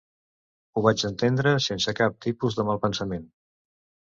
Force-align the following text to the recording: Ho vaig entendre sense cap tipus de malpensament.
Ho 0.73 0.81
vaig 0.87 1.03
entendre 1.09 1.51
sense 1.67 1.93
cap 2.01 2.17
tipus 2.27 2.59
de 2.63 2.67
malpensament. 2.71 3.29